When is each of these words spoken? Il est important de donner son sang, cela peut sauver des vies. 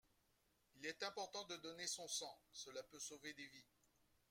Il 0.77 0.87
est 0.87 1.03
important 1.03 1.45
de 1.45 1.57
donner 1.57 1.85
son 1.85 2.07
sang, 2.07 2.41
cela 2.51 2.81
peut 2.81 2.97
sauver 2.97 3.35
des 3.35 3.45
vies. 3.45 3.69